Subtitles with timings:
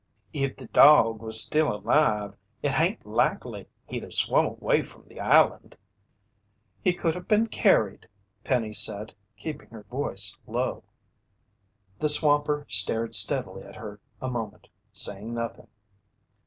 [0.33, 5.19] "If the dog was still alive, it hain't likely he'd of swum away from the
[5.19, 5.77] island."
[6.83, 8.07] "He could have been carried,"
[8.43, 10.83] Penny said, keeping her voice low.
[11.99, 15.67] The swamper stared steadily at her a moment, saying nothing.